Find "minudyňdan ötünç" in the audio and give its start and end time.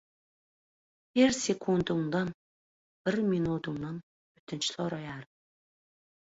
3.29-4.73